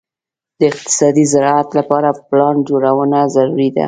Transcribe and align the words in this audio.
د 0.59 0.61
اقتصادي 0.71 1.25
زراعت 1.33 1.69
لپاره 1.79 2.09
پلان 2.29 2.55
جوړونه 2.67 3.19
ضروري 3.35 3.69
ده. 3.75 3.79